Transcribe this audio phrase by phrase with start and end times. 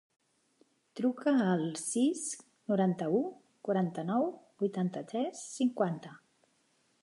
[0.99, 2.23] Truca al sis,
[2.73, 3.21] noranta-u,
[3.69, 4.27] quaranta-nou,
[4.65, 6.17] vuitanta-tres, cinquanta.